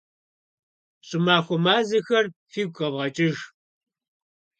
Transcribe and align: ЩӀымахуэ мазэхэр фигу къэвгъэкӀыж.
ЩӀымахуэ 1.07 1.57
мазэхэр 1.63 2.25
фигу 2.51 2.73
къэвгъэкӀыж. 2.75 3.37